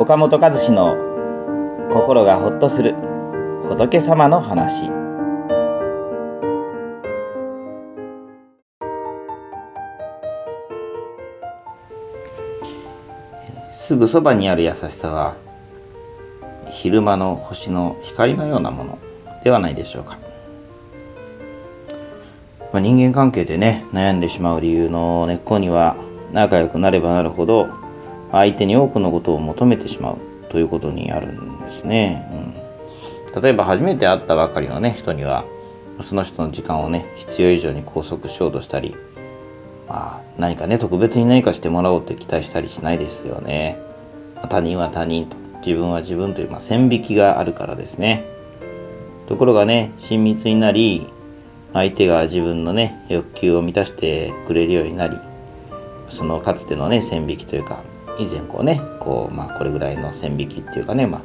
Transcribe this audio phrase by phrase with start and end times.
[0.00, 0.96] 岡本和志の
[1.92, 2.94] 心がほっとする
[3.68, 4.90] 仏様の話。
[13.70, 15.36] すぐそばにある優しさは
[16.70, 18.98] 昼間の星の光のようなもの
[19.44, 20.18] ではないでしょうか、
[22.72, 25.94] まあ、人間関係でね悩んでしまう理由の根っこには
[26.32, 27.89] 仲良くなればなるほど
[28.32, 30.18] 相手に多くのことを求めてしまう
[30.50, 32.28] ということにあるんですね、
[33.34, 35.44] うん、例えば初めて会ったばかりのね人には
[36.02, 38.96] その人の時間をね必要以上に拘束しようとしたり
[39.88, 43.78] まあ何かね特別に何かしてもらおうって期待したりしないですよね。
[44.48, 48.24] 他人は他人と自分は自分という、まあ、線引きがあるからですね。
[49.28, 51.06] ところがね親密になり
[51.72, 55.18] 相手が自分のね欲求を満たしてくれるようになり
[56.08, 57.80] そのかつてのね線引きというか
[58.18, 61.20] 以前こうねこうまあこれぐらいの線引きっていうかねまあ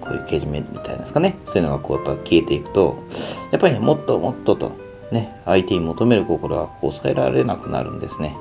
[0.00, 1.36] こういうけじめみたいなですかね。
[1.46, 3.02] そういうのがこうやっぱ消えていくと
[3.50, 4.72] やっぱり、ね、もっともっとと
[5.12, 8.36] ね相手に求める心は抑えられなくなるんですね。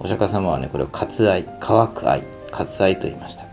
[0.00, 3.44] お釈迦様はねこれを割愛乾く愛割愛と言いました。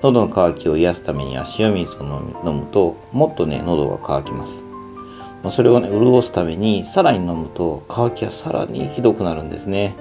[0.00, 2.02] 喉の渇きを癒すためには塩水を
[2.44, 4.62] 飲むともっとね喉が渇きます。
[5.50, 9.96] それをね潤すためにさらに飲むと渇きはさらにひどくなるんですね。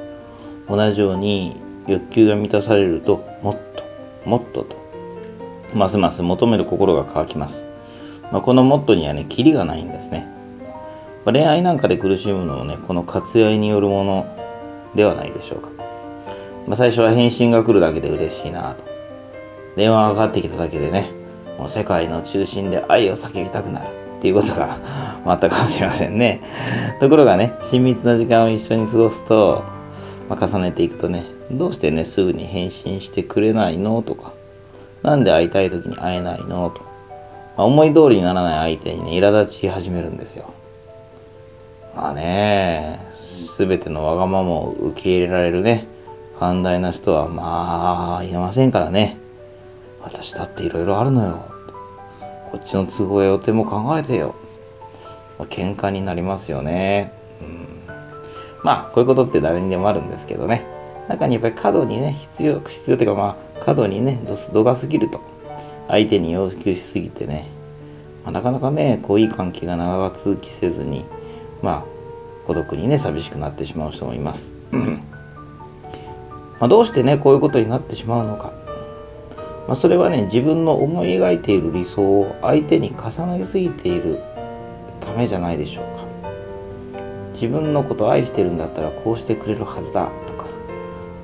[0.69, 1.55] 同じように
[1.87, 3.83] 欲求が満たされるともっと
[4.29, 4.75] もっとと
[5.73, 7.65] ますます求める心が乾きます、
[8.31, 10.27] まあ、このもっとにはねキリがないんですね、
[11.25, 14.37] まあ、恋愛なんかで苦しむのもねこの割愛によるもの
[14.95, 15.69] ではないでしょうか、
[16.67, 18.83] まあ、最初は返信が来るだけで嬉しいなと。
[19.75, 21.11] 電話がかかってきただけでね
[21.59, 24.79] もう世界の中心で愛を叫びたくなるっていうことが
[25.25, 26.41] あ ったかもしれませんね。
[26.99, 29.63] ところがね親密な時間を一緒に過ごすと、
[30.35, 34.33] 重ねていくとねどうしてねすぐに返信してくれないのとか
[35.03, 36.81] 何で会いたい時に会えないのと、
[37.55, 40.53] まあ、思い通りにならない相手にね苛立ち始めるんですよ
[41.95, 42.99] まあね
[43.57, 45.87] 全てのわがままを受け入れられるね
[46.39, 49.17] 寛大な人はまあいませんからね
[50.07, 51.45] 私だっていろいろあるのよ。
[52.49, 54.35] こっちの都合や予定も考えてよ。
[55.37, 57.11] ま、喧嘩になりますよね。
[57.41, 57.76] うん、
[58.63, 60.65] まあ、こういうことって誰にでもあるんですけどね。
[61.07, 64.19] 中にやっぱり過度にね、必要、必要というかまあ、過度にね、
[64.53, 65.21] 度が過ぎると。
[65.87, 67.47] 相手に要求しすぎてね、
[68.25, 71.05] まあ、なかなかね、こういい関係が長続きせずに、
[71.61, 71.83] まあ、
[72.45, 74.53] 孤独にね、寂しくなってしまう人もいます。
[76.59, 78.51] まあどうしてね、こういうことになってしまうのか。
[79.67, 84.19] まあ、それはね自分の思い描いている理想を相手に重ねすぎている
[85.01, 86.06] ためじゃないでしょうか
[87.37, 90.45] 自分のことを愛してるんだったらこうしてくれるはずだとか。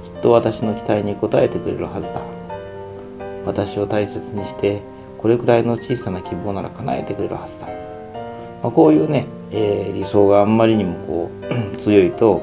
[0.04, 2.22] きっと私の期待に応えてくれるはずだ。
[3.46, 4.82] 私を大切にして
[5.18, 7.68] これくらいの小さな希望なら叶えてくれるはずだ、
[8.62, 12.42] まあ、こういうね、えー、理想があんまりにもこう 強いと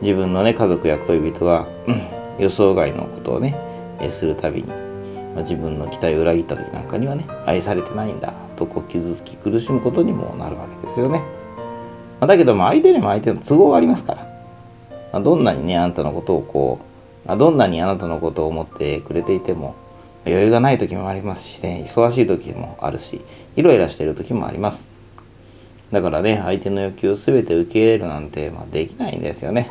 [0.00, 1.66] 自分のね家族や恋人が
[2.38, 3.56] 予想外のことをね
[4.00, 11.22] えするたびに、まあ、自分の期待を裏切った時なんかにはね愛されてないんだとこう傷つき苦しむことにもなるわけですよね、
[12.20, 14.24] ま、だけども相手にも相手の都合がありますから、
[15.12, 16.80] まあ、どんなにねあなたのことをこ
[17.24, 19.74] う、まあ、どんなにあなたのことを思ってくれていても
[20.26, 23.22] 余裕がない時もありますし、ね、忙しい時もあるし
[23.56, 24.86] イライラしてる時もあります。
[25.90, 29.70] だからね相手の欲求を全て受け入れるなんて、まあ、できないんですよね。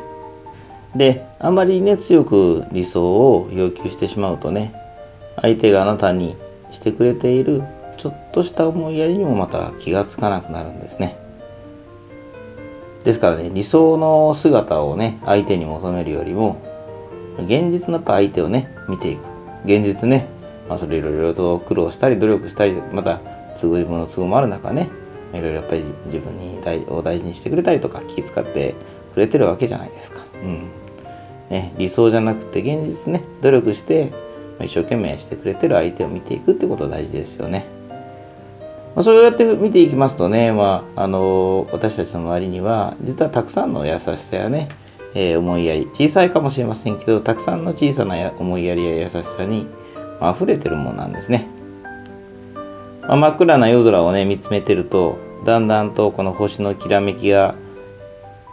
[0.94, 4.74] であんまりね強く理想を要求してしまうとね
[5.40, 6.36] 相手があなたに
[6.72, 7.62] してくれている
[7.96, 11.16] ちょっとした思いやりにもまた気がつかなくなるんですね。
[13.04, 16.60] ですからね理想の姿をね相手に求めるよりも
[17.38, 19.20] 現実のやっぱ相手をね見ていく
[19.64, 20.26] 現実ね、
[20.68, 23.20] まあ、それいろいろと苦労したり努力したりまた
[23.60, 24.88] 都合自分の都合もある中ね
[25.32, 28.74] いろいろやっぱり自分に大を大事にしてくれたりとか気遣って
[29.14, 30.22] くれてるわけじゃないですか。
[30.42, 30.68] うん
[31.50, 34.12] ね、理想じゃなくて現実ね努力して
[34.60, 37.66] 一生懸命してくれてる相手を見ていくってこと大事ですよね。
[38.94, 44.68] まあ、そうやって見ていきますとね、まあ、あの私たちの周りには実はたくさんの優しさやね、
[45.14, 49.68] えー、思いやり小さいかもしれませんけどたくさんの小さな思いやりや優しさに
[50.20, 51.46] 溢れてるものなんですね。
[53.02, 57.54] まあ、真っ暗な夜空をね見つめてるとだんだんとこの星のきらめきが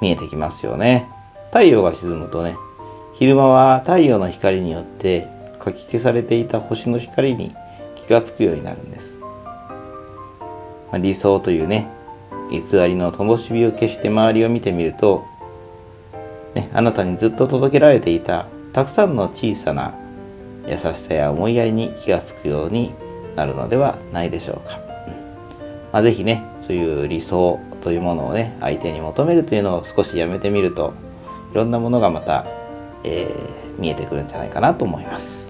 [0.01, 1.09] 見えてきますよね。
[1.47, 2.55] 太陽が沈むとね
[3.15, 5.27] 昼間は太陽の光によって
[5.59, 7.55] かき消されていた星の光に
[7.95, 9.16] 気がつくようになるんです。
[10.91, 11.87] ま、理想というね
[12.51, 15.25] 偽りの灯火を消して周りを見てみると、
[16.55, 19.93] ね、あなたにずっと届けられていたたくさんの小さな
[20.67, 22.93] 優しさや思いやりに気がつくように
[23.35, 24.79] なるのではないでしょうか。
[25.07, 25.27] うん
[25.91, 30.93] まあ、ぜひね、そういう理想というものをね、相手に求めるというのを少しやめてみると、
[31.53, 32.45] いろんなものがまた、
[33.03, 35.46] えー、見えてくるんじゃないかなと思います。